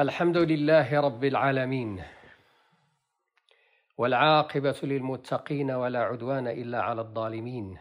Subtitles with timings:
[0.00, 2.02] الحمد لله رب العالمين
[3.98, 7.78] والعاقبة للمتقين ولا عدوان إلا على الظالمين.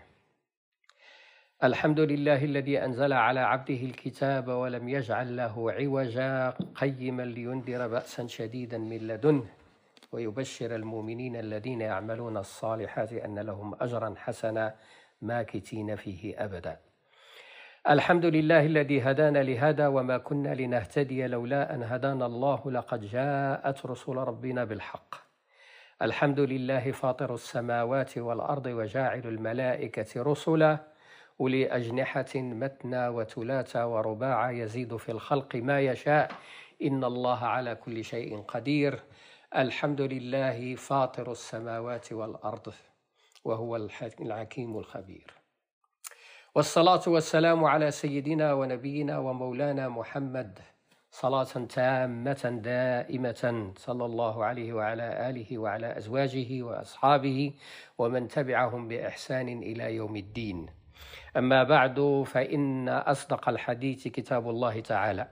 [1.64, 8.78] الحمد لله الذي أنزل على عبده الكتاب ولم يجعل له عوجا قيما لينذر بأسا شديدا
[8.78, 9.46] من لدنه
[10.12, 14.76] ويبشر المؤمنين الذين يعملون الصالحات أن لهم أجرا حسنا
[15.22, 16.89] ماكثين فيه أبدا.
[17.88, 24.16] الحمد لله الذي هدانا لهذا وما كنا لنهتدي لولا أن هدانا الله لقد جاءت رسل
[24.16, 25.16] ربنا بالحق.
[26.02, 30.78] الحمد لله فاطر السماوات والأرض وجاعل الملائكة رسلا.
[31.42, 36.32] أولي أجنحة متنى وثلاثا ورباع يزيد في الخلق ما يشاء.
[36.84, 39.00] إن الله على كل شيء قدير.
[39.56, 42.74] الحمد لله فاطر السماوات والأرض.
[43.44, 45.39] وهو الحكيم الخبير.
[46.56, 50.60] والصلاة والسلام على سيدنا ونبينا ومولانا محمد.
[51.12, 57.54] صلاة تامة دائمة صلى الله عليه وعلى آله وعلى أزواجه وأصحابه
[57.98, 60.68] ومن تبعهم بإحسان إلى يوم الدين.
[61.38, 65.28] أما بعد فإن أصدق الحديث كتاب الله تعالى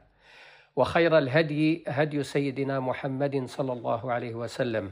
[0.76, 4.92] وخير الهدي هدي سيدنا محمد صلى الله عليه وسلم.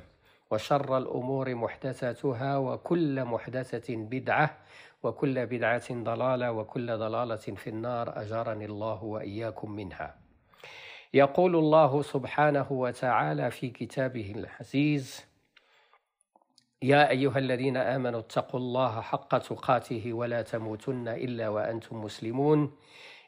[0.51, 4.57] وشر الأمور محدثاتها وكل محدثة بدعة
[5.03, 8.21] وكل بدعة ضلالة وكل ضلالة في النار.
[8.21, 10.15] أجارني الله وإياكم منها.
[11.13, 15.25] يقول الله سبحانه وتعالى في كتابه العزيز
[16.81, 22.71] يا أيها الذين آمنوا اتقوا الله حق تقاته ولا تموتن إلا وأنتم مسلمون.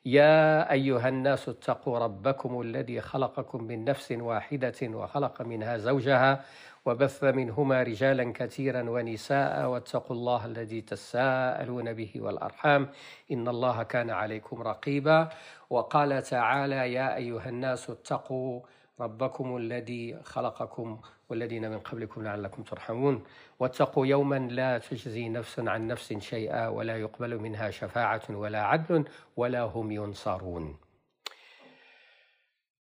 [0.06, 6.44] يا أيها الناس اتقوا ربكم الذي خلقكم من نفس واحدة وخلق منها زوجها
[6.86, 12.90] وبث منهما رجالا كثيرا ونساء واتقوا الله الذي تساءلون به والأرحام
[13.32, 15.30] إن الله كان عليكم رقيبا
[15.70, 18.62] وقال تعالى يا أيها الناس اتقوا
[19.00, 23.24] ربكم الذي خلقكم والذين من قبلكم لعلكم ترحمون
[23.60, 29.06] واتقوا يوما لا تجزي نفس عن نفس شيئا ولا يقبل منها شفاعة ولا عدل
[29.36, 30.78] ولا هم ينصرون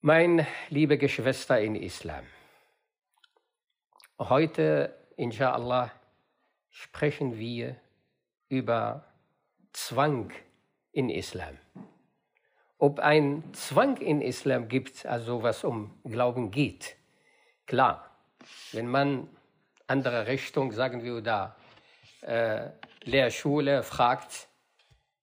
[0.02, 2.24] Mein liebe Geschwister in Islam,
[4.20, 5.90] heute, inshallah,
[6.70, 7.76] sprechen wir
[8.48, 9.02] über
[9.72, 10.32] Zwang
[10.92, 11.58] in Islam.
[12.78, 16.96] Ob ein Zwang in Islam gibt, also was um Glauben geht.
[17.66, 18.10] Klar,
[18.72, 19.28] wenn man
[19.86, 21.56] andere Richtung, sagen wir da,
[22.20, 22.70] äh,
[23.04, 24.48] Lehrschule fragt,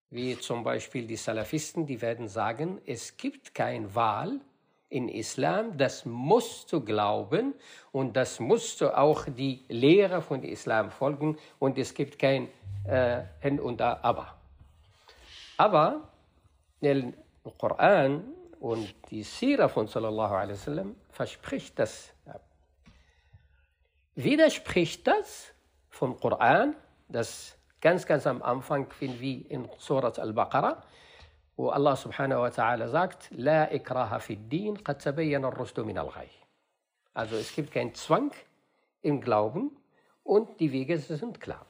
[0.10, 4.40] wie zum Beispiel die Salafisten, die werden sagen, es gibt keine Wahl
[4.90, 7.56] in Islam, das musst du glauben
[7.92, 12.48] und das musst du auch die Lehre von Islam folgen und es gibt kein
[12.88, 14.38] äh, Hin und aber.
[15.58, 16.08] Aber
[17.52, 18.24] Koran
[18.60, 22.14] und die Sira von Sallallahu Alaihi Wasallam verspricht das.
[24.16, 25.54] Widerspricht das
[25.90, 26.76] vom Koran,
[27.10, 30.84] das ganz, ganz am Anfang wir in Surat al-Baqarah,
[31.58, 35.04] wo Allah subhanahu wa ta'ala sagt, La ikraha din, qad
[35.86, 36.10] min al
[37.14, 38.32] Also es gibt keinen Zwang
[39.02, 39.72] im Glauben
[40.24, 41.66] und die Wege sind klar.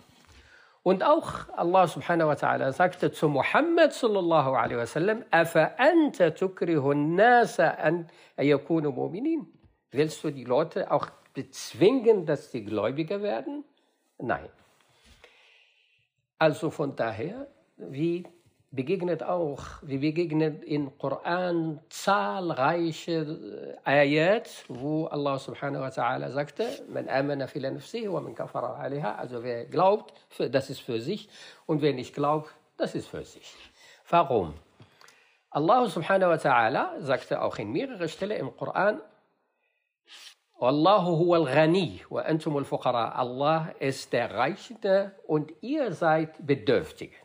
[0.83, 7.69] Und auch Allah subhanahu wa ta'ala sagte zu Muhammad sallallahu alaihi wasallam, anta tukrihu an-nasa
[7.79, 9.47] an yakunu mu'minin?
[9.91, 13.63] Willst du die Leute auch bezwingen, dass sie Gläubiger werden?
[14.17, 14.49] Nein.
[16.38, 18.27] Also von daher, wie
[18.73, 27.07] begegnet auch, wie begegnet in Koran zahlreiche Ayat, wo Allah subhanahu wa ta'ala sagte, man
[27.07, 31.29] amana fila nafsihi wa man kafara alaiha, also wer glaubt, das ist für sich
[31.67, 33.53] und wer nicht glaubt, das ist für sich.
[34.09, 34.56] Warum?
[35.51, 39.00] Allah subhanahu wa ta'ala sagte auch in mehreren Stellen im Koran,
[40.59, 43.09] Wallahu huwa al-ghani wa antum al-fuqara.
[43.09, 47.17] Allah ist der Reichste und ihr seid Bedürftige.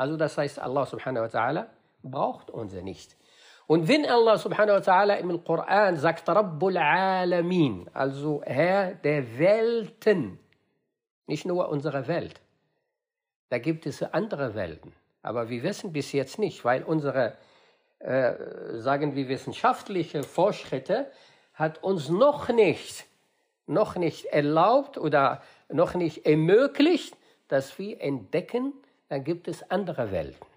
[0.00, 1.66] Also das heißt, Allah subhanahu wa ta'ala
[2.02, 3.18] braucht uns nicht.
[3.66, 10.38] Und wenn Allah subhanahu wa ta'ala im Koran sagt Rabbul Alamin, also Herr der Welten,
[11.26, 12.40] nicht nur unsere Welt,
[13.50, 14.94] da gibt es andere Welten.
[15.20, 17.34] Aber wir wissen bis jetzt nicht, weil unsere,
[17.98, 18.32] äh,
[18.78, 21.12] sagen wir, wissenschaftliche Fortschritte
[21.52, 23.04] hat uns noch nicht,
[23.66, 27.14] noch nicht erlaubt oder noch nicht ermöglicht,
[27.48, 28.72] dass wir entdecken,
[29.09, 30.47] dann gibt es andere Welten.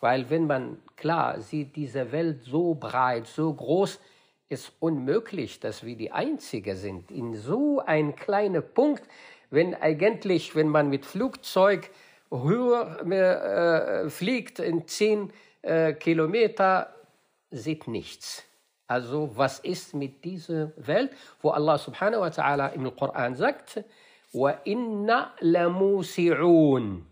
[0.00, 4.00] Weil wenn man klar sieht, diese Welt so breit, so groß,
[4.48, 7.10] ist unmöglich, dass wir die Einzige sind.
[7.10, 9.04] In so ein kleiner Punkt,
[9.50, 11.90] wenn eigentlich, wenn man mit Flugzeug
[12.30, 15.32] höher äh, fliegt in zehn
[15.62, 16.94] äh, Kilometer,
[17.50, 18.44] sieht nichts.
[18.86, 23.84] Also was ist mit dieser Welt, wo Allah subhanahu wa ta'ala im Koran sagt,
[24.32, 27.02] وَإِنَّا لَمُوسِعُونَ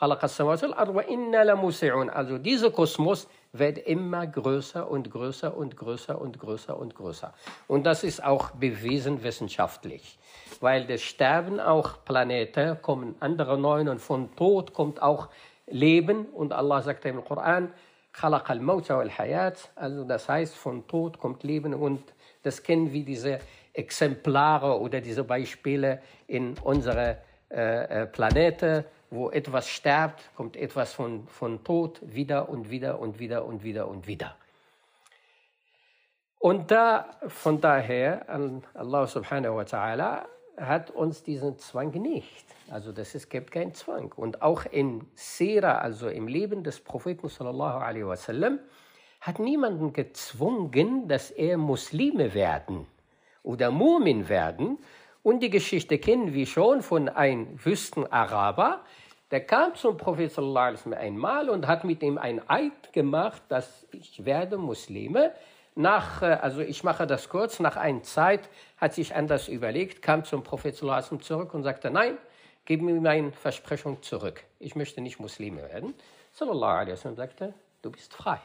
[0.00, 7.32] Also dieser Kosmos wird immer größer und größer und größer und größer und größer.
[7.66, 10.18] Und das ist auch bewiesen wissenschaftlich.
[10.60, 15.28] Weil das Sterben auch Planeten, kommen andere neuen und von Tod kommt auch
[15.66, 16.26] Leben.
[16.26, 17.72] Und Allah sagt im Koran,
[18.16, 19.56] خلق الموت والحياة.
[19.76, 22.02] Also das heißt, von Tod kommt Leben und
[22.42, 23.40] das kennen wir diese
[23.74, 27.18] Exemplare oder diese Beispiele in unserer
[27.50, 33.45] äh, Planete wo etwas sterbt, kommt etwas von, von Tod wieder und wieder und wieder
[33.45, 34.35] und wieder und wieder.
[36.39, 38.25] Und da, von daher,
[38.73, 40.25] Allah subhanahu wa ta'ala
[40.57, 42.45] hat uns diesen Zwang nicht.
[42.71, 44.11] Also das ist, gibt keinen Zwang.
[44.15, 48.59] Und auch in Sira, also im Leben des Propheten sallallahu alaihi wasallam,
[49.19, 52.87] hat niemanden gezwungen, dass er Muslime werden
[53.43, 54.79] oder Mumin werden.
[55.23, 58.83] Und die Geschichte kennen wir schon von einem Wüstenaraber,
[59.31, 64.57] der kam zum Prophet einmal und hat mit ihm ein Eid gemacht, dass ich werde
[64.57, 65.33] Muslime.
[65.73, 70.25] Nach, äh, also ich mache das kurz, nach einer Zeit hat sich anders überlegt, kam
[70.25, 72.17] zum Prophet zurück und sagte, nein,
[72.65, 74.43] gib mir meine Versprechung zurück.
[74.59, 75.93] Ich möchte nicht Muslime werden.
[76.33, 78.39] Sallallahu alaihi sagte, du bist frei.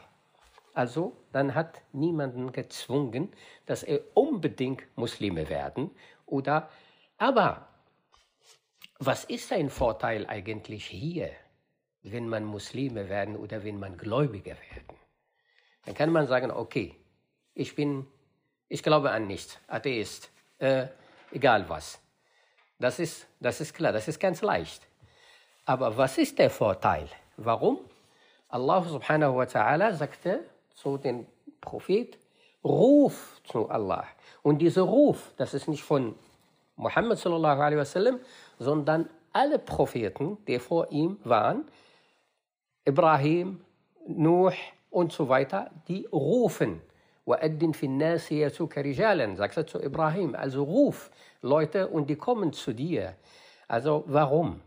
[0.73, 3.33] Also dann hat niemanden gezwungen,
[3.65, 5.91] dass er unbedingt Muslime werden
[6.25, 6.69] oder
[7.17, 7.67] aber
[8.99, 11.31] was ist ein Vorteil eigentlich hier,
[12.03, 14.97] wenn man Muslime werden oder wenn man Gläubiger werden?
[15.85, 16.95] Dann kann man sagen, okay,
[17.53, 18.07] ich bin,
[18.67, 20.29] ich glaube an nichts, Atheist,
[20.59, 20.87] äh,
[21.31, 21.99] egal was.
[22.79, 24.87] Das ist, das ist klar, das ist ganz leicht.
[25.65, 27.09] Aber was ist der Vorteil?
[27.37, 27.79] Warum?
[28.49, 31.25] Allah subhanahu wa ta'ala sagte zu dem
[31.59, 32.17] Prophet,
[32.63, 34.07] ruf zu Allah.
[34.41, 36.15] Und dieser Ruf, das ist nicht von
[36.76, 38.20] Muhammad sallallahu alaihi wasallam,
[38.58, 41.64] sondern alle Propheten, die vor ihm waren,
[42.84, 43.60] Ibrahim,
[44.06, 44.52] Nuh
[44.90, 46.80] und so weiter, die rufen.
[47.24, 50.34] وَأَدِّنْ فِي النَّاسِ يَسُوكَ رِجَالًا, sagt er zu Ibrahim.
[50.34, 53.14] Also ruf Leute und die kommen zu dir.
[53.68, 54.60] Also warum?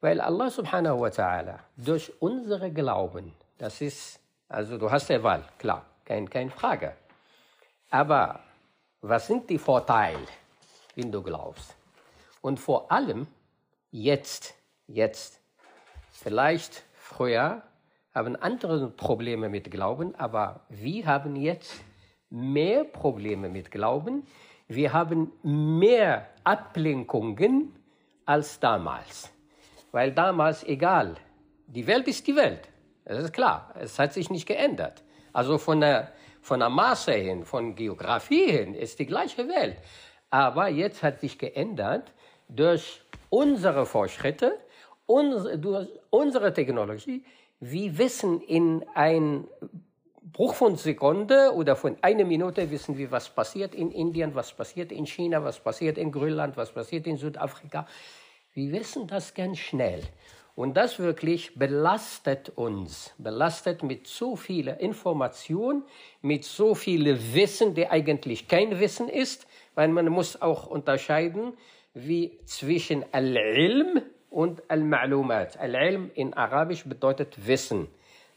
[0.00, 4.18] Weil Allah subhanahu wa ta'ala durch unsere Glauben, das ist,
[4.48, 6.96] also du hast die Wahl, klar, keine kein Frage.
[7.90, 8.40] Aber
[9.02, 10.26] was sind die Vorteile,
[10.95, 11.75] Wenn du glaubst?
[12.41, 13.27] Und vor allem
[13.91, 14.55] jetzt,
[14.87, 15.41] jetzt.
[16.11, 17.63] Vielleicht früher
[18.13, 21.73] haben andere Probleme mit Glauben, aber wir haben jetzt
[22.29, 24.25] mehr Probleme mit Glauben.
[24.67, 27.75] Wir haben mehr Ablenkungen
[28.25, 29.31] als damals.
[29.91, 31.15] Weil damals, egal,
[31.67, 32.69] die Welt ist die Welt.
[33.05, 35.03] Das ist klar, es hat sich nicht geändert.
[35.31, 36.11] Also von der,
[36.41, 39.77] von der Maße hin, von Geografie hin ist die gleiche Welt.
[40.35, 42.11] Aber jetzt hat sich geändert
[42.49, 42.99] durch
[43.29, 44.59] unsere Fortschritte,
[45.07, 47.23] durch unsere Technologie,
[47.61, 49.47] wir wissen in ein
[50.21, 54.91] Bruch von Sekunde oder von einer Minute wissen wir, was passiert in Indien, was passiert
[54.91, 57.87] in China, was passiert in Grönland, was passiert in Südafrika.
[58.53, 60.01] Wir wissen das ganz schnell.
[60.53, 65.85] Und das wirklich belastet uns, belastet mit so viel Information,
[66.21, 71.53] mit so viel Wissen, der eigentlich kein Wissen ist, weil man muss auch unterscheiden,
[71.93, 75.57] wie zwischen Al-Ilm und Al-Ma'lumat.
[75.57, 77.87] Al-Ilm in Arabisch bedeutet Wissen.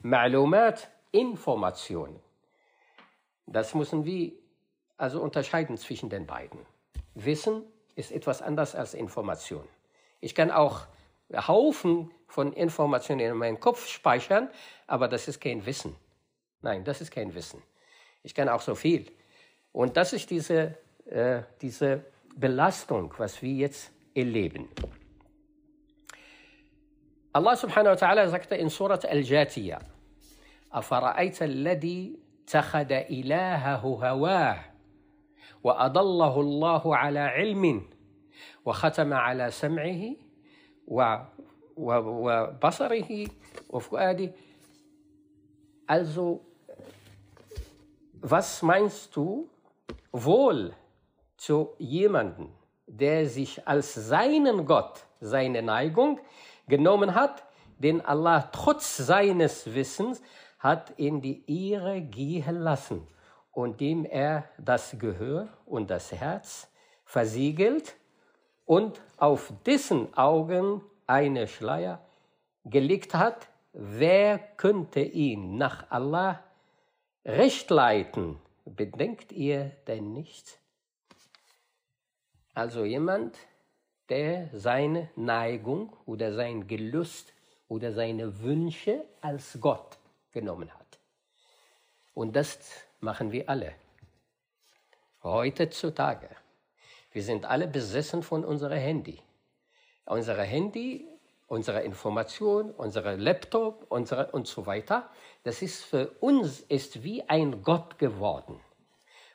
[0.02, 2.21] Ma'lumat, Information.
[3.47, 4.33] Das müssen wir
[4.97, 6.61] also unterscheiden zwischen den beiden.
[7.14, 7.62] Wissen
[7.97, 9.66] ist etwas anderes als Information.
[10.21, 10.87] Ich kann auch
[11.33, 14.50] Haufen von Informationen in meinem Kopf speichern,
[14.87, 15.97] aber das ist kein Wissen.
[16.61, 17.62] Nein, das ist kein Wissen.
[18.23, 19.11] Ich kann auch so viel.
[19.73, 20.76] Und das ist diese,
[21.07, 24.67] äh, diese Belastung, was wir jetzt erleben.
[27.33, 29.81] Allah subhanahu wa ta'ala sagte in Surat Al-Jatiyah,
[30.73, 34.59] أفرأيت الذي اتخذ إلهه هواه
[35.63, 37.81] وأضله الله على علم
[38.65, 40.15] وختم على سمعه
[41.77, 43.27] وبصره
[43.69, 44.31] وفؤاده
[45.85, 46.39] Also,
[48.21, 49.50] was meinst du
[50.13, 50.73] wohl
[51.38, 52.50] zu jemandem,
[52.87, 56.21] der sich als seinen Gott, seine Neigung
[56.66, 57.45] genommen hat,
[57.78, 60.21] den Allah trotz seines Wissens
[60.59, 63.07] hat in die Ehre gehen lassen
[63.52, 66.68] und dem er das Gehör und das Herz
[67.04, 67.97] versiegelt
[68.66, 72.00] und auf dessen Augen eine Schleier
[72.64, 76.42] gelegt hat, wer könnte ihn nach Allah
[77.25, 80.59] recht leiten, bedenkt ihr denn nicht?
[82.58, 83.38] Also jemand,
[84.08, 87.32] der seine Neigung oder sein Gelust
[87.68, 89.96] oder seine Wünsche als Gott
[90.32, 90.98] genommen hat.
[92.14, 92.58] Und das
[92.98, 93.74] machen wir alle.
[95.22, 96.30] Heutzutage.
[97.12, 99.20] Wir sind alle besessen von unserem Handy.
[100.04, 101.06] Unser Handy,
[101.46, 105.08] unsere Information, unser Laptop unsere und so weiter,
[105.44, 108.60] das ist für uns ist wie ein Gott geworden.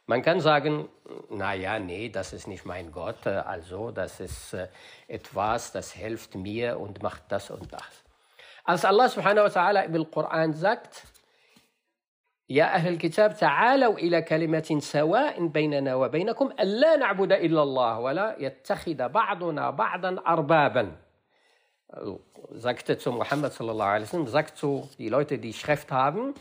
[0.07, 0.89] Man kann sagen,
[1.29, 4.69] na ja, nee, das ist nicht mein Gott, also das ist äh,
[5.07, 8.05] etwas, das hilft mir und macht das und das.
[8.65, 11.05] Als Allah subhanahu wa ta'ala im Koran sagt,
[12.51, 19.09] يا أهل الكتاب تعالوا إلى كلمة سواء بيننا وبينكم ألا نعبد إلا الله ولا يتخذ
[19.09, 20.97] بعضنا بعضا أربابا
[22.53, 26.35] sagte zu Muhammad sallallahu alaihi wasallam, sagt zu die Leute, die Schrift haben,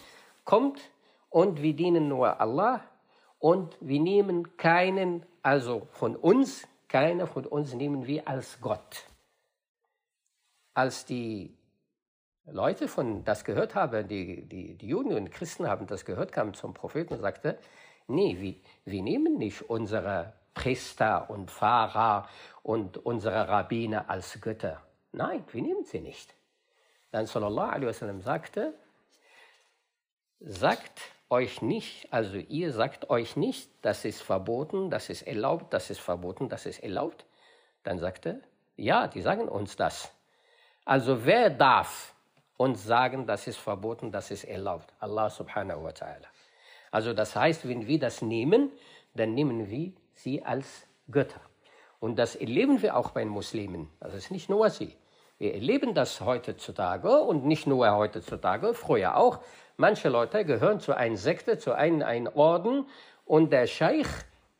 [0.43, 0.79] kommt
[1.29, 2.81] und wir dienen nur Allah
[3.42, 9.08] und wir nehmen keinen, also von uns, keiner von uns nehmen wir als Gott.
[10.75, 11.52] Als die
[12.46, 16.54] Leute von das gehört haben, die, die, die Juden und Christen haben das gehört, kamen
[16.54, 17.58] zum Propheten und sagte,
[18.06, 22.28] nee, wir, wir nehmen nicht unsere Priester und Pfarrer
[22.62, 24.80] und unsere Rabbiner als Götter.
[25.11, 26.32] Nein, wir nehmen sie nicht.
[27.11, 28.72] Dann sallallahu alaihi wasallam sagte,
[30.38, 31.00] sagt
[31.32, 35.98] euch nicht, also ihr sagt euch nicht, das ist verboten, das ist erlaubt, das ist
[36.00, 37.24] verboten, das ist erlaubt.
[37.84, 38.42] Dann sagte,
[38.76, 40.12] ja, die sagen uns das.
[40.84, 42.14] Also wer darf
[42.58, 44.92] uns sagen, das ist verboten, das ist erlaubt?
[45.00, 46.28] Allah subhanahu wa ta'ala.
[46.90, 48.70] Also das heißt, wenn wir das nehmen,
[49.14, 51.40] dann nehmen wir sie als Götter.
[51.98, 53.88] Und das erleben wir auch bei den Muslimen.
[54.00, 54.94] Das ist nicht nur sie.
[55.42, 59.40] Wir erleben das heutzutage und nicht nur heutzutage, früher auch.
[59.76, 62.87] Manche Leute gehören zu einer Sekte, zu einem, einem Orden
[63.26, 64.06] und der Scheich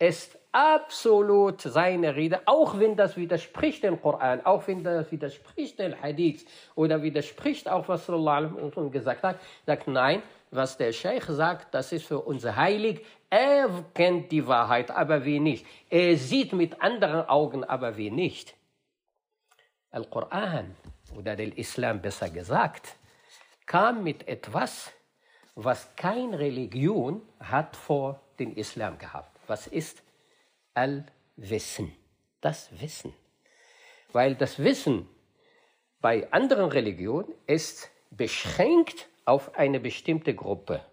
[0.01, 5.95] ist absolut seine Rede, auch wenn das widerspricht dem Koran, auch wenn das widerspricht dem
[6.03, 10.21] Hadith oder widerspricht auch, was Sallallahu gesagt hat, sagt nein,
[10.51, 13.07] was der Scheich sagt, das ist für uns heilig.
[13.31, 15.65] Er kennt die Wahrheit, aber wir nicht.
[15.89, 18.57] Er sieht mit anderen Augen, aber wir nicht.
[19.93, 20.75] Al-Quran
[21.17, 22.97] oder der Islam besser gesagt,
[23.67, 24.91] kam mit etwas,
[25.55, 29.39] was keine Religion hat vor dem Islam gehabt.
[29.47, 30.03] Was ist
[30.75, 31.95] Al-Wissen?
[32.41, 33.15] Das Wissen.
[34.13, 35.09] Weil das Wissen
[36.01, 40.85] bei anderen Religionen ist beschränkt auf eine bestimmte Gruppe.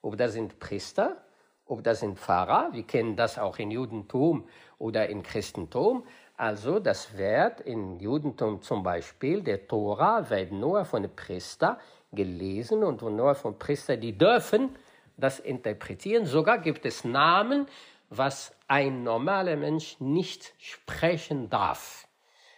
[0.00, 1.24] Ob das sind Priester,
[1.66, 4.48] ob das sind Pfarrer, wir kennen das auch im Judentum
[4.78, 6.06] oder im Christentum.
[6.36, 11.78] Also das wird im Judentum zum Beispiel, der Tora wird nur von Priester
[12.12, 14.76] gelesen und nur von Priester, die dürfen
[15.16, 16.26] das interpretieren.
[16.26, 17.66] Sogar gibt es Namen,
[18.10, 22.08] was ein normaler Mensch nicht sprechen darf.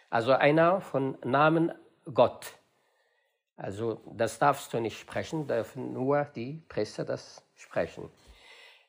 [0.09, 1.73] Also einer von Namen
[2.13, 2.55] Gott.
[3.59, 8.09] Also das darfst du nicht sprechen, dürfen nur die Priester das sprechen.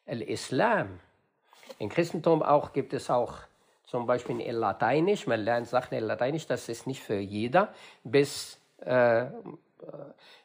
[0.06, 1.00] El Islam,
[1.80, 3.40] im Christentum auch gibt es auch
[3.88, 8.60] zum Beispiel in Lateinisch, man lernt Sachen in Lateinisch, das ist nicht für jeder, bis
[8.80, 9.26] äh,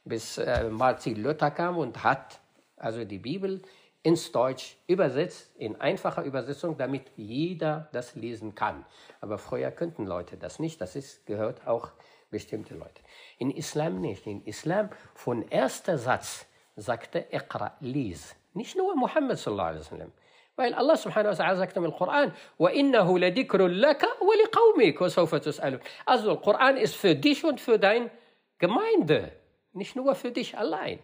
[0.05, 2.41] bis äh, Martin Luther kam und hat
[2.77, 3.63] also die Bibel
[4.03, 8.85] ins Deutsch übersetzt, in einfacher Übersetzung, damit jeder das lesen kann.
[9.21, 11.93] Aber früher könnten Leute das nicht, das ist, gehört auch
[12.31, 13.01] bestimmte Leute.
[13.39, 14.27] In Islam nicht.
[14.27, 18.35] In Islam von erster Satz sagte Iqra, lies.
[18.55, 20.13] Nicht nur Muhammad sallallahu alaihi wasallam
[20.56, 26.34] Weil Allah subhanahu wa ta'ala sagt im Koran, وَإِنَّهُ لَذِكْرٌ لَكَ وَلِقَوْمِكَ وَسَوْفَ تُسْأَلُونَ Also,
[26.34, 28.10] der Koran ist für dich und für dein
[28.58, 29.32] Gemeinde,
[29.74, 31.00] nicht nur für dich allein.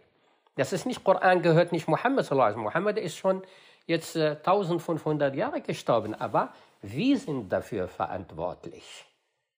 [0.55, 2.29] Das ist nicht Koran, gehört nicht Muhammad.
[2.57, 3.43] Muhammad ist schon
[3.85, 9.05] jetzt äh, 1500 Jahre gestorben, aber wir sind dafür verantwortlich.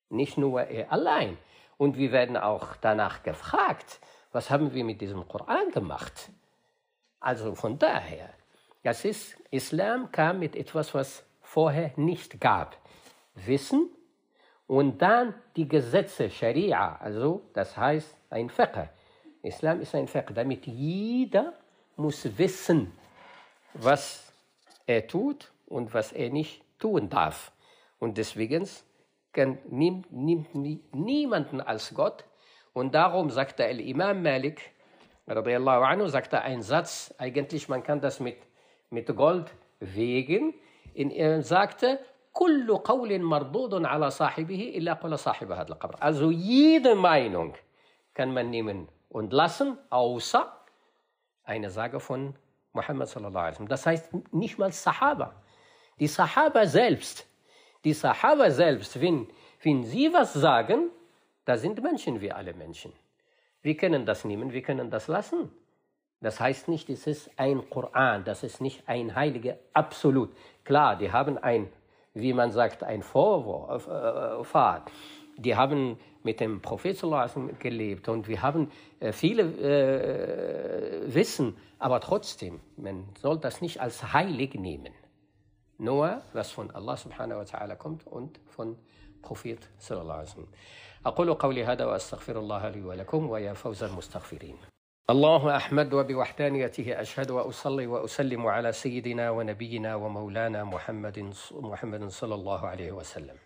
[0.10, 1.38] Nicht nur er allein.
[1.78, 4.00] Und wir werden auch danach gefragt,
[4.32, 6.30] was haben wir mit diesem Koran gemacht?
[7.20, 8.30] Also von daher,
[8.83, 12.77] das ist, Islam kam mit etwas, was vorher nicht gab.
[13.35, 13.91] Wissen
[14.67, 18.89] und dann die Gesetze, Scharia, also das heißt ein Fiqh.
[19.43, 21.55] Islam ist ein Fiqh, damit jeder
[21.97, 22.93] muss wissen,
[23.75, 24.33] was
[24.87, 27.53] er tut und was er nicht tun darf.
[27.99, 28.67] Und deswegen
[29.33, 30.55] kann, nimmt, nimmt
[30.95, 32.25] niemanden als Gott.
[32.73, 34.73] Und darum sagte der Imam Malik,
[35.27, 38.39] anhu, sagte einen Satz, eigentlich man kann das mit,
[38.90, 40.54] mit Gold wegen,
[40.94, 42.00] in, er sagte,
[42.36, 45.96] كل قول مردود على صاحبه إلا قول صاحب هذا القبر.
[46.02, 47.54] Also jede Meinung
[48.14, 50.52] kann man nehmen und lassen, außer
[51.46, 52.36] eine Sage von
[52.74, 53.70] Muhammad sallallahu alaihi wasallam.
[53.70, 55.42] Das heißt nicht mal Sahaba.
[56.00, 57.26] Die Sahaba selbst,
[57.86, 59.28] die Sahaba selbst, wenn,
[59.62, 60.90] wenn sie was sagen,
[61.46, 62.92] da sind Menschen wie alle Menschen.
[63.62, 65.52] Wir können das nehmen, wir können das lassen.
[66.22, 70.36] Das heißt nicht, es ist ein Koran, das ist nicht ein heiliger Absolut.
[70.64, 71.70] Klar, die haben ein,
[72.14, 74.82] wie man sagt, ein Vorwurf, äh,
[75.38, 77.00] Die haben mit dem Prophet
[77.60, 84.14] gelebt und wir haben äh, viele äh, Wissen, aber trotzdem, man soll das nicht als
[84.14, 84.94] heilig nehmen.
[85.78, 88.78] Nur, was von Allah subhanahu wa ta'ala kommt und von
[89.22, 90.54] Prophet sallallahu alaihi wasallam.
[91.06, 94.56] أقول قولي هذا وأستغفر الله لي ولكم ويا فوز المستغفرين
[95.11, 102.93] الله أحمد وبوحدانيته أشهد وأصلي وأسلم على سيدنا ونبينا ومولانا محمد محمد صلى الله عليه
[102.93, 103.37] وسلم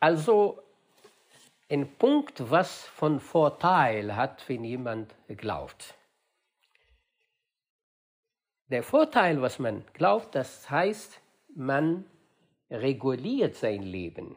[0.00, 0.58] Also
[1.70, 5.94] ein Punkt, was von Vorteil hat, wenn jemand glaubt.
[8.68, 11.20] Der Vorteil, was man glaubt, das heißt,
[11.54, 12.04] man
[12.70, 14.36] reguliert sein Leben.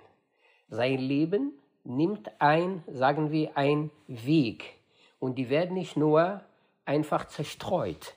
[0.69, 4.75] Sein Leben nimmt ein, sagen wir, ein Weg.
[5.19, 6.41] Und die werden nicht nur
[6.85, 8.15] einfach zerstreut.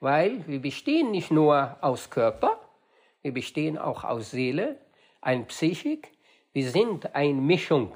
[0.00, 2.58] Weil wir bestehen nicht nur aus Körper,
[3.22, 4.76] wir bestehen auch aus Seele,
[5.20, 6.10] ein Psychik.
[6.52, 7.94] Wir sind eine Mischung.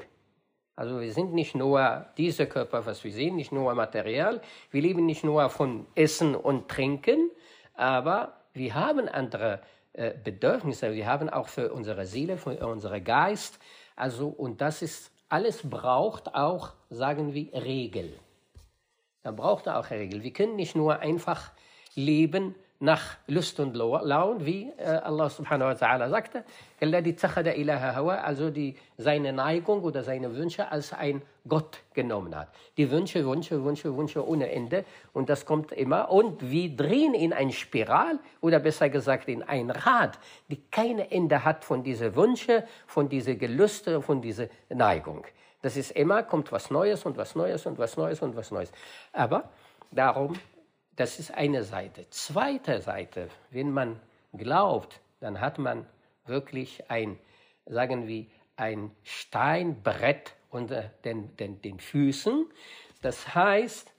[0.76, 4.40] Also wir sind nicht nur dieser Körper, was wir sehen, nicht nur Material.
[4.70, 7.30] Wir leben nicht nur von Essen und Trinken,
[7.74, 9.60] aber wir haben andere
[9.94, 10.92] äh, Bedürfnisse.
[10.92, 13.58] Wir haben auch für unsere Seele, für unseren Geist.
[13.96, 18.18] Also, und das ist, alles braucht auch, sagen wir, Regel.
[19.22, 20.22] Da braucht er auch Regel.
[20.22, 21.50] Wir können nicht nur einfach
[21.94, 26.44] leben nach Lust und Laune, wie äh, Allah subhanahu wa ta'ala sagte,
[28.22, 32.48] also die, seine Neigung oder seine Wünsche als ein Gott genommen hat.
[32.76, 37.32] Die Wünsche, Wünsche, Wünsche, Wünsche ohne Ende und das kommt immer und wir drehen in
[37.32, 40.18] ein Spiral oder besser gesagt in ein Rad,
[40.48, 45.24] die keine Ende hat von diesen Wünsche, von diesen Gelüste, von dieser Neigung.
[45.62, 48.70] Das ist immer, kommt was Neues und was Neues und was Neues und was Neues.
[49.12, 49.48] Aber
[49.90, 50.34] darum
[50.96, 52.08] das ist eine Seite.
[52.10, 54.00] Zweite Seite, wenn man
[54.32, 55.86] glaubt, dann hat man
[56.24, 57.18] wirklich ein,
[57.66, 62.46] sagen wir, ein Steinbrett unter den, den, den Füßen.
[63.02, 63.92] Das heißt,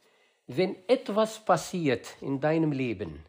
[0.48, 3.24] wenn etwas passiert in deinem Leben,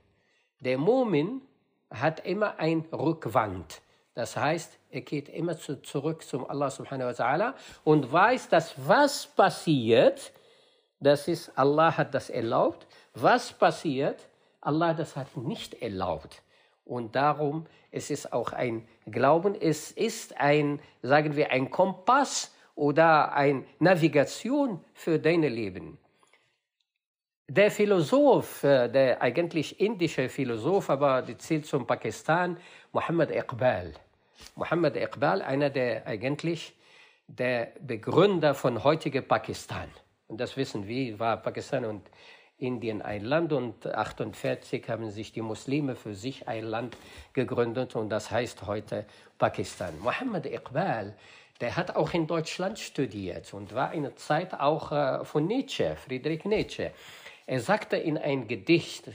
[0.61, 1.43] der Mumin
[1.91, 3.83] hat immer ein Rückwand.
[4.15, 7.55] Das heißt, er geht immer zu, zurück zum Allah subhanahu wa ta'ala
[7.85, 10.33] und weiß, dass was passiert,
[11.01, 12.88] das ist, Allah hat das erlaubt
[13.23, 14.29] was passiert?
[14.61, 16.43] Allah das hat nicht erlaubt.
[16.85, 23.33] Und darum es ist auch ein Glauben, es ist ein, sagen wir, ein Kompass oder
[23.33, 25.99] eine Navigation für dein Leben.
[27.49, 32.59] Der Philosoph, äh, der eigentlich indische Philosoph, aber der zählt zum Pakistan,
[32.93, 33.95] Muhammad Iqbal.
[34.55, 36.77] Muhammad Iqbal, einer der eigentlich
[37.27, 39.89] der Begründer von heutigen Pakistan.
[40.27, 42.03] Und das wissen wir, war Pakistan und
[42.58, 46.96] Indien ein Land und 1948 haben sich die Muslime für sich ein Land
[47.34, 49.06] gegründet und das heißt heute
[49.38, 50.00] Pakistan.
[50.00, 51.16] Mohammed Iqbal,
[51.60, 56.46] der hat auch in Deutschland studiert und war eine Zeit auch äh, von Nietzsche, Friedrich
[56.46, 56.92] Nietzsche.
[57.46, 59.12] Er sagte in ein Gedicht,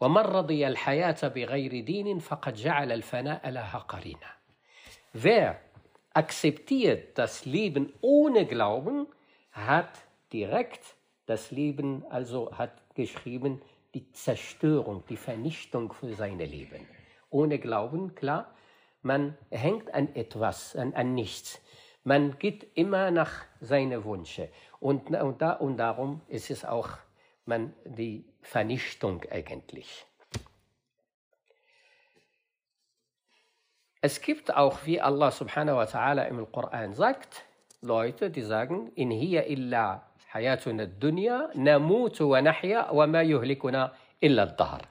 [0.00, 4.34] ومن رضي الحياة بغير دين فقد جعل الفناء لها قرينا.
[5.14, 5.60] Wer
[6.12, 9.06] akzeptiert das Leben ohne Glauben,
[9.52, 9.90] hat
[10.32, 10.94] direkt
[11.29, 13.61] das Leben also hat geschrieben,
[13.93, 16.87] die Zerstörung, die Vernichtung für sein Leben.
[17.29, 18.55] Ohne Glauben, klar,
[19.03, 21.61] man hängt an etwas, an, an nichts.
[22.03, 24.47] Man geht immer nach seinen Wünschen.
[24.79, 26.89] Und, und, da, und darum ist es auch
[27.45, 30.07] man, die Vernichtung eigentlich.
[34.01, 37.45] Es gibt auch, wie Allah subhanahu wa ta'ala im Koran sagt,
[37.81, 44.82] Leute, die sagen, in hiya illa حياتنا الدنيا نموت ونحيا وما يهلكنا إلا الدهر.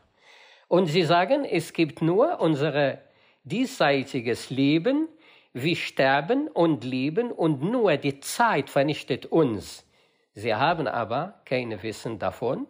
[0.69, 2.99] Und sie sagen, es gibt nur unser
[3.43, 5.07] diesseitiges Leben,
[5.53, 9.85] wir sterben und leben und nur die Zeit vernichtet uns.
[10.33, 12.65] Sie haben aber kein Wissen davon,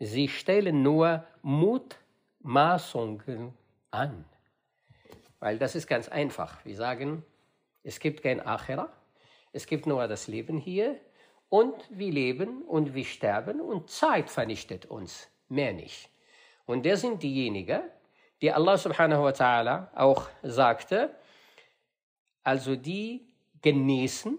[0.00, 3.52] sie stellen nur Mutmaßungen
[3.90, 4.24] an.
[5.38, 6.64] Weil das ist ganz einfach.
[6.64, 7.22] Wir sagen,
[7.84, 8.88] es gibt kein Achera,
[9.52, 10.98] es gibt nur das Leben hier
[11.49, 16.09] und wir leben und wir sterben und Zeit vernichtet uns, mehr nicht.
[16.65, 17.81] Und das sind diejenigen,
[18.41, 21.13] die Allah subhanahu wa ta'ala auch sagte,
[22.43, 23.27] also die
[23.61, 24.37] genießen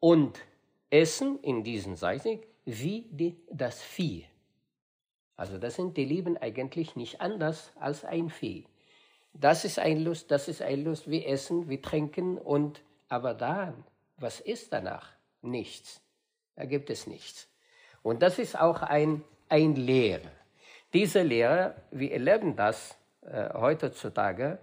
[0.00, 0.40] und
[0.88, 4.26] essen in diesen Seiten wie die, das Vieh.
[5.36, 8.66] Also das sind die Lieben eigentlich nicht anders als ein Vieh.
[9.32, 13.84] Das ist ein Lust, das ist ein Lust, wir essen, wir trinken und aber dann,
[14.16, 15.12] was ist danach?
[15.42, 16.02] Nichts.
[16.56, 17.48] Da gibt es nichts.
[18.02, 20.30] Und das ist auch ein, ein Lehre.
[20.92, 24.58] Diese Lehre, wir erleben das äh, heutzutage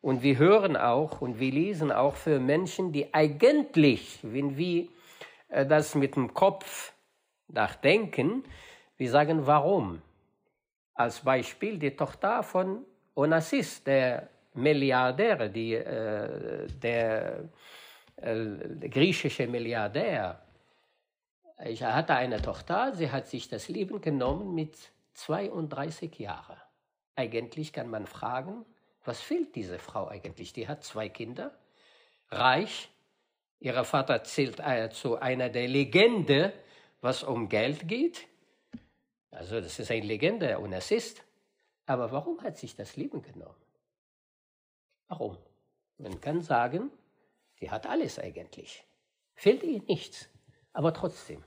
[0.00, 4.88] und wir hören auch und wir lesen auch für Menschen, die eigentlich, wenn wir
[5.48, 6.92] äh, das mit dem Kopf
[7.48, 8.44] nachdenken,
[8.96, 10.02] wir sagen, warum?
[10.94, 17.48] Als Beispiel die Tochter von Onassis, der Milliardär, die, äh, der
[18.16, 20.40] äh, griechische Milliardär.
[21.64, 24.76] Ich hatte eine Tochter, sie hat sich das Leben genommen mit
[25.14, 26.60] 32 Jahren.
[27.14, 28.64] Eigentlich kann man fragen,
[29.04, 30.52] was fehlt diese Frau eigentlich?
[30.52, 31.56] Die hat zwei Kinder,
[32.30, 32.88] reich.
[33.60, 36.52] Ihr Vater zählt äh, zu einer der Legende,
[37.00, 38.26] was um Geld geht.
[39.30, 41.22] Also das ist eine Legende und es ist.
[41.86, 43.54] Aber warum hat sich das Leben genommen?
[45.06, 45.38] Warum?
[45.98, 46.90] Man kann sagen,
[47.60, 48.84] die hat alles eigentlich.
[49.34, 50.28] Fehlt ihr nichts.
[50.72, 51.44] Aber trotzdem,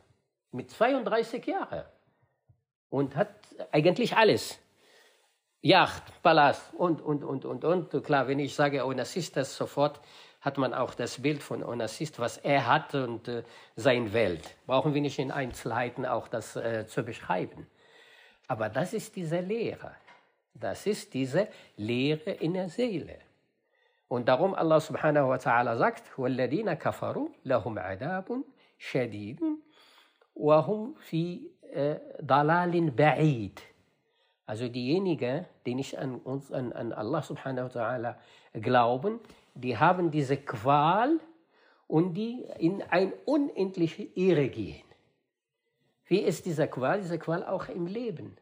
[0.55, 1.85] mit 32 Jahren
[2.88, 3.35] und hat
[3.71, 4.59] eigentlich alles.
[5.62, 8.05] Yacht, Palast und, und, und, und, und.
[8.05, 10.01] Klar, wenn ich sage Onassis, das sofort
[10.40, 13.43] hat man auch das Bild von Onassis, was er hat und äh,
[13.77, 14.57] sein Welt.
[14.66, 17.66] Brauchen wir nicht in Einzelheiten auch das äh, zu beschreiben.
[18.49, 19.95] Aber das ist diese Lehre.
[20.55, 23.19] Das ist diese Lehre in der Seele.
[24.09, 28.43] Und darum Allah subhanahu wa ta'ala sagt, وَالَّذِينَ كَفَرُوا لَهُمْ عَذَابٌ
[28.79, 29.40] شَدِيدٌ
[30.37, 31.51] وَهُمْ فِي
[32.23, 33.59] ضَلَالٍ بَعِيدٍ
[34.47, 38.16] Also diejenigen, die nicht an, uns, an, an Allah subhanahu wa ta'ala
[38.55, 39.21] glauben,
[39.55, 41.21] die haben diese Qual
[41.87, 44.85] und die in ein unendliche Irre gehen.
[46.07, 47.01] Wie ist diese Qual?
[47.01, 48.37] Diese Qual auch im Leben.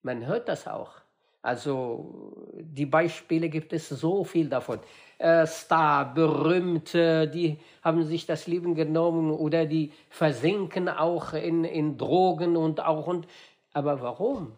[0.00, 0.97] Man hört das auch.
[1.41, 4.79] Also die Beispiele gibt es so viel davon.
[5.17, 11.97] Äh, Star, Berühmte, die haben sich das Leben genommen oder die versinken auch in, in
[11.97, 13.27] Drogen und auch und.
[13.71, 14.53] Aber warum?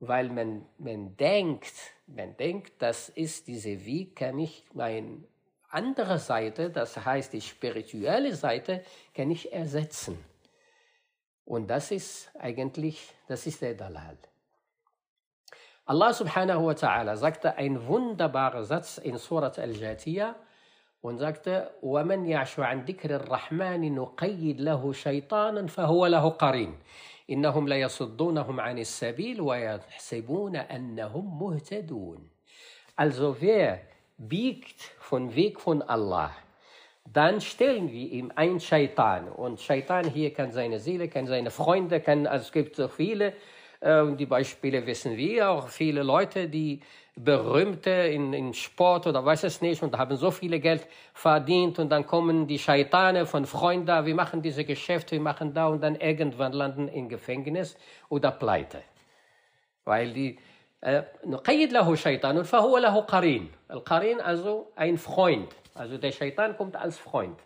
[0.00, 1.72] Weil man, man denkt,
[2.06, 5.24] man denkt, das ist diese wie kann ich meine
[5.70, 8.82] andere Seite, das heißt die spirituelle Seite,
[9.14, 10.18] kann ich ersetzen.
[11.44, 14.18] Und das ist eigentlich, das ist der Dalal.
[15.85, 20.35] Allah subhanahu wa ta'ala sagte ein wunderbarer Satz in Surat al-Jatiyah
[21.01, 26.73] und sagte, وَمَنْ يَعْشُ عَنْ ذِكْرِ الرَّحْمَنِ نُقَيِّدْ لَهُ شَيْطَانًا فَهُوَ لَهُ قَرِينٌ
[27.31, 32.29] إنهم ليصدونهم عن السبيل ويحسبون أنهم مهتدون
[32.97, 33.81] Also wer
[34.17, 36.31] biegt von Weg von Allah,
[37.11, 39.29] dann stellen wir ihm ein Shaitan.
[39.29, 43.33] Und Shaitan hier kann seine Seele, kann seine Freunde, kann, also es gibt so viele
[43.81, 45.69] ähm, die Beispiele wissen wir auch.
[45.69, 46.81] Viele Leute, die
[47.15, 51.89] Berühmte in, in Sport oder weiß es nicht und haben so viel Geld verdient und
[51.89, 55.95] dann kommen die Scheitane von Freunden, wir machen diese Geschäfte, wir machen da und dann
[55.95, 57.75] irgendwann landen in Gefängnis
[58.09, 58.81] oder pleite.
[59.83, 60.37] Weil die
[61.25, 66.97] نقيد له شيطان فهو له قرين القرين also ein Freund also der Shaitan kommt als
[66.97, 67.37] Freund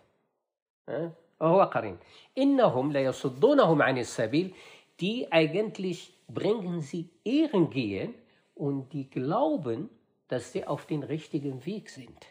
[1.40, 1.98] وهو قرين
[2.38, 4.54] إنهم ليصدونهم عن السبيل
[5.00, 8.13] die eigentlich bringen sie Ehrengehen
[8.55, 9.89] und die glauben,
[10.27, 12.25] dass sie auf dem richtigen Weg sind.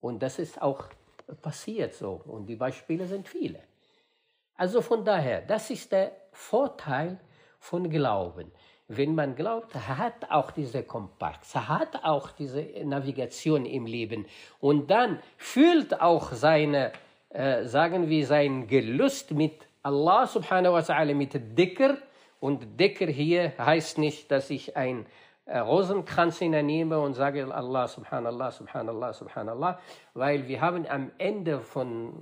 [0.00, 0.88] Und das ist auch
[1.42, 2.20] passiert so.
[2.26, 3.60] Und die Beispiele sind viele.
[4.54, 7.18] Also von daher, das ist der Vorteil
[7.58, 8.50] von Glauben.
[8.88, 14.24] Wenn man glaubt, hat auch diese Kompass, hat auch diese Navigation im Leben
[14.60, 16.92] und dann fühlt auch seine,
[17.28, 21.98] äh, sagen wir, sein Gelust mit Allah subhanahu wa ta'ala, mit Dicker,
[22.39, 25.05] und Decker hier heißt nicht, dass ich ein
[25.45, 29.79] äh, Rosenkranz nehme und sage Allah, Subhanallah, Subhanallah, Subhanallah,
[30.13, 32.13] weil wir haben am Ende von,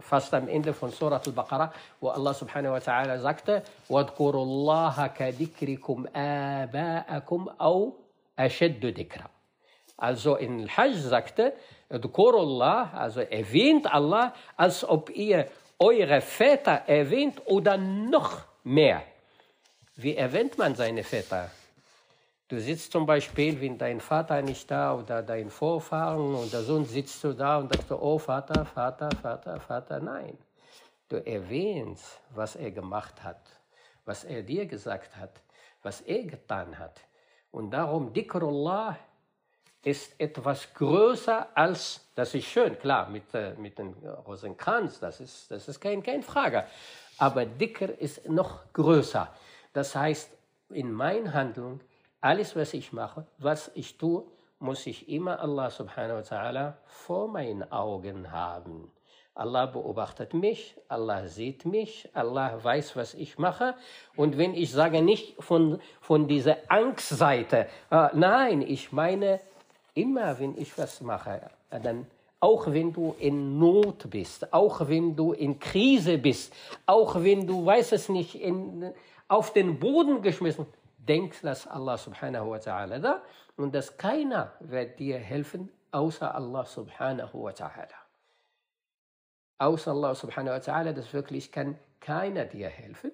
[0.00, 6.06] fast am Ende von Surat al-Baqarah, wo Allah subhanahu wa ta'ala sagte, وَاذْكُرُوا اللَّهَ كَذِكْرِكُمْ
[6.16, 7.92] آبَاءَكُمْ أَوْ
[8.38, 9.28] أَشَدُّ ذِكْرًا
[9.96, 11.52] Also in Hajj sagte,
[11.90, 15.46] Allah, also erwähnt Allah, als ob ihr
[15.78, 19.02] eure Väter erwähnt oder noch mehr.
[20.01, 21.51] Wie erwähnt man seine Väter?
[22.47, 26.85] Du sitzt zum Beispiel, wenn dein Vater nicht da oder dein Vorfahren und der Sohn
[26.85, 29.99] sitzt du da und sagst, oh Vater, Vater, Vater, Vater.
[29.99, 30.37] Nein,
[31.09, 33.41] du erwähnst, was er gemacht hat,
[34.05, 35.41] was er dir gesagt hat,
[35.83, 37.01] was er getan hat.
[37.51, 38.97] Und darum, Dikrullah
[39.83, 43.93] ist etwas größer als, das ist schön, klar, mit, äh, mit dem
[44.25, 46.63] Rosenkranz, das ist, das ist kein, keine Frage.
[47.17, 49.29] Aber Dicker ist noch größer.
[49.73, 50.31] Das heißt,
[50.69, 51.79] in mein Handlung,
[52.21, 54.23] alles, was ich mache, was ich tue,
[54.59, 58.91] muss ich immer Allah subhanahu wa ta'ala vor meinen Augen haben.
[59.35, 63.73] Allah beobachtet mich, Allah sieht mich, Allah weiß, was ich mache.
[64.17, 69.39] Und wenn ich sage nicht von, von dieser Angstseite, äh, nein, ich meine
[69.93, 72.05] immer, wenn ich was mache, dann
[72.41, 76.53] auch wenn du in Not bist, auch wenn du in Krise bist,
[76.85, 78.93] auch wenn du, weiß es nicht, in,
[79.29, 80.65] auf den Boden geschmissen,
[80.97, 83.21] denk, dass Allah subhanahu wa ta'ala da
[83.55, 87.95] und dass keiner wird dir helfen, außer Allah subhanahu wa ta'ala.
[89.59, 93.11] Außer Allah subhanahu wa ta'ala, das wirklich kann keiner dir helfen.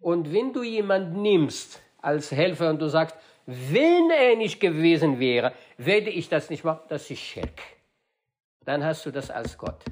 [0.00, 5.52] Und wenn du jemanden nimmst als Helfer und du sagst, wenn er nicht gewesen wäre,
[5.76, 7.60] werde ich das nicht machen, das ist Schirk
[8.64, 9.84] dann hast du das als Gott.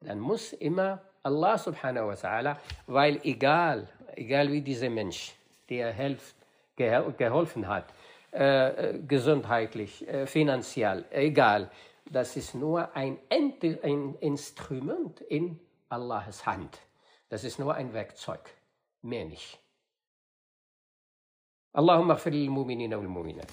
[0.00, 5.33] Dann muss immer Allah subhanahu wa ta'ala, weil egal, egal wie dieser Mensch,
[5.69, 6.35] der helft,
[6.75, 7.85] geholfen hat,
[8.31, 11.69] äh, gesundheitlich, äh, finanziell, egal,
[12.05, 16.79] das ist nur ein, ein Instrument in Allahs Hand.
[17.29, 18.41] Das ist nur ein Werkzeug,
[19.01, 19.59] mehr nicht.
[21.77, 23.51] اللهم اغفر للمؤمنين والمؤمنات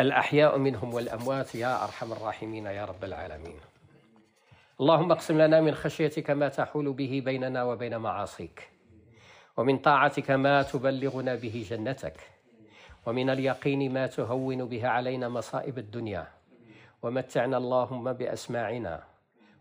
[0.00, 3.60] الأحياء منهم والأموات يا أرحم الراحمين يا رب العالمين
[4.81, 8.69] اللهم اقسم لنا من خشيتك ما تحول به بيننا وبين معاصيك
[9.57, 12.17] ومن طاعتك ما تبلغنا به جنتك
[13.05, 16.27] ومن اليقين ما تهون به علينا مصائب الدنيا.
[17.03, 19.03] ومتعنا اللهم بأسماعنا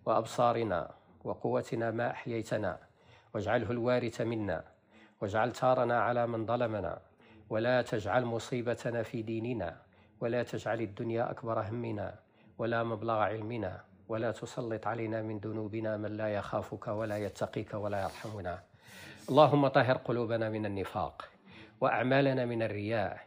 [0.06, 0.90] وأبصارنا
[1.24, 2.78] وقوتنا ما أحييتنا
[3.34, 4.64] واجعله الوارث منا
[5.20, 6.98] واجعل ثارنا على من ظلمنا
[7.50, 9.76] ولا تجعل مصيبتنا في ديننا
[10.20, 12.14] ولا تجعل الدنيا أكبر همنا
[12.58, 13.91] ولا مبلغ علمنا.
[14.08, 18.62] ولا تسلط علينا من ذنوبنا من لا يخافك ولا يتقيك ولا يرحمنا.
[19.28, 21.28] اللهم طهر قلوبنا من النفاق
[21.80, 23.20] وأعمالنا من الرياء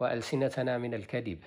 [0.00, 1.44] وألسنتنا من الكذب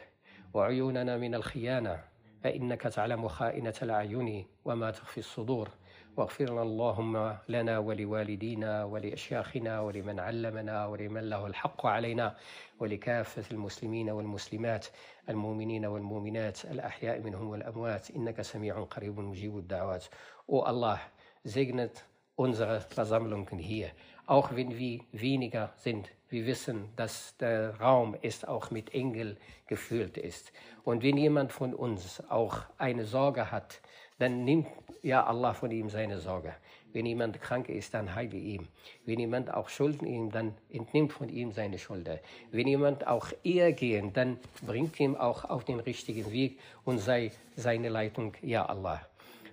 [0.54, 2.04] وعيوننا من الخيانة
[2.44, 5.70] فإنك تعلم خائنة الأعين وما تخفي الصدور.
[6.17, 12.37] واغفر اللهم لنا ولوالدينا ولأشياخنا ولمن علمنا ولمن له الحق علينا
[12.81, 14.87] ولكافة المسلمين والمسلمات
[15.29, 20.05] المؤمنين والمؤمنات الأحياء منهم والأموات إنك سميع قريب مجيب الدعوات
[20.49, 21.01] O Allah,
[21.45, 22.05] segnet
[22.37, 23.91] unsere Versammlungen hier,
[24.27, 26.11] auch wenn wir weniger sind.
[26.29, 30.53] Wir wissen, dass der Raum ist auch mit Engel gefüllt ist.
[30.85, 33.81] Und wenn jemand von uns auch eine Sorge hat,
[34.22, 34.68] dann nimmt
[35.02, 36.54] ja Allah von ihm seine Sorge.
[36.94, 38.68] Wenn jemand krank ist, dann heile ihm.
[39.04, 42.20] Wenn jemand auch Schulden ihm, dann entnimmt von ihm seine Schulden.
[42.52, 47.32] Wenn jemand auch eher gehen, dann bringt ihm auch auf den richtigen Weg und sei
[47.56, 49.02] seine Leitung, ja Allah.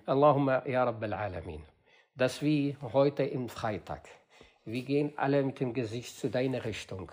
[0.05, 1.63] Allahumma ya Rabbal Alamin.
[2.15, 4.07] Dass wir heute im Freitag,
[4.65, 7.11] wir gehen alle mit dem Gesicht zu deiner Richtung,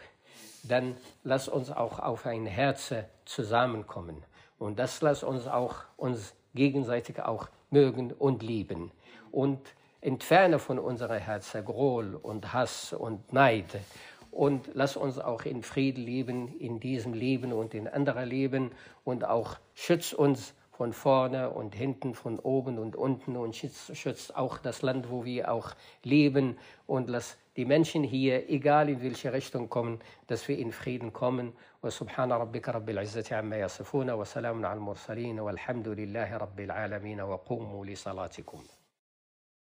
[0.64, 2.92] dann lass uns auch auf ein Herz
[3.24, 4.24] zusammenkommen.
[4.58, 8.90] Und das lass uns auch uns gegenseitig auch mögen und lieben.
[9.30, 9.60] Und
[10.00, 13.78] entferne von unserem Herzen Groll und Hass und Neid.
[14.30, 18.70] Und lass uns auch in Frieden leben, in diesem Leben und in anderen Leben.
[19.04, 23.36] Und auch schütz uns von vorne und hinten, von oben und unten.
[23.36, 25.70] Und schützt, schützt auch das Land, wo wir auch
[26.02, 26.58] leben.
[26.86, 31.52] Und lass die Menschen hier, egal in welche Richtung kommen, dass wir in Frieden kommen.
[31.86, 38.62] وسبحان ربك رب العزة عما يصفون وسلام على المرسلين والحمد لله رب العالمين وقوموا لصلاتكم.